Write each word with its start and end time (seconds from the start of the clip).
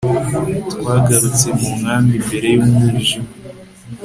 twagarutse 0.73 1.47
mu 1.59 1.69
nkambi 1.79 2.13
mbere 2.25 2.47
y'umwijima 2.53 3.29